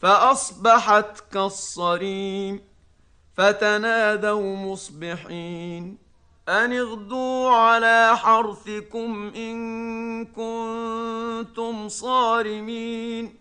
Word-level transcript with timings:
فأصبحت 0.00 1.24
كالصريم 1.32 2.60
فتنادوا 3.36 4.56
مصبحين. 4.56 5.98
أن 6.48 6.72
اغدوا 6.72 7.50
على 7.50 8.16
حرثكم 8.16 9.32
إن 9.36 10.24
كنتم 10.24 11.88
صارمين. 11.88 13.34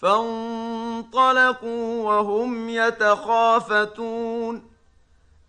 فانطلقوا 0.00 2.04
وهم 2.04 2.68
يتخافتون. 2.68 4.70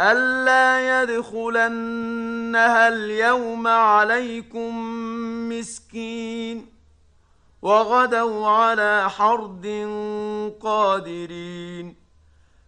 ألا 0.00 1.02
يدخلنها 1.02 2.88
اليوم 2.88 3.66
عليكم 3.66 4.78
مسكين. 5.48 6.75
وغدوا 7.66 8.48
على 8.48 9.10
حرد 9.10 9.66
قادرين. 10.62 11.96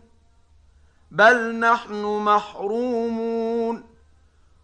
بل 1.12 1.56
نحن 1.56 2.06
محرومون. 2.06 3.84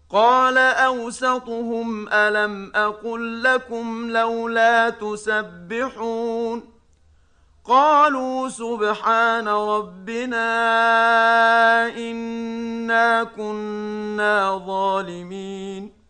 قال 0.10 0.58
أوسطهم 0.58 2.10
ألم 2.10 2.72
أقل 2.76 3.44
لكم 3.44 4.10
لولا 4.10 4.90
تسبحون. 4.90 6.81
قالوا 7.66 8.50
سبحان 8.50 9.48
ربنا 9.48 10.48
إنا 11.98 13.24
كنا 13.24 14.62
ظالمين. 14.68 16.02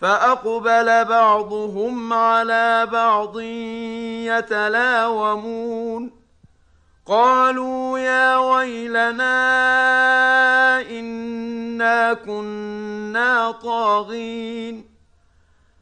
فأقبل 0.00 1.04
بعضهم 1.04 2.12
على 2.12 2.88
بعض 2.92 3.40
يتلاومون. 4.40 6.10
قالوا 7.06 7.98
يا 7.98 8.36
ويلنا 8.36 9.30
إنا 10.90 12.14
كنا 12.14 13.50
طاغين. 13.50 14.92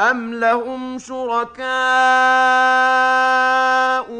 أم 0.00 0.34
لهم 0.34 0.98
شركاء 0.98 1.70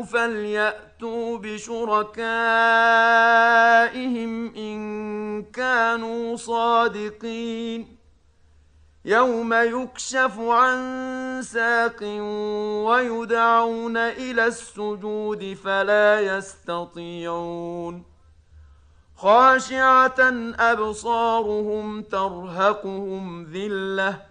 فليأتوا 0.03 1.39
بشركائهم 1.39 2.15
إن 4.57 5.43
كانوا 5.43 6.37
صادقين 6.37 7.97
يوم 9.05 9.55
يكشف 9.55 10.39
عن 10.41 11.43
ساق 11.43 12.03
ويدعون 12.87 13.97
إلى 13.97 14.47
السجود 14.47 15.59
فلا 15.65 16.21
يستطيعون 16.21 18.05
خاشعه 19.17 20.21
ابصارهم 20.59 22.03
ترهقهم 22.03 23.45
ذله 23.45 24.31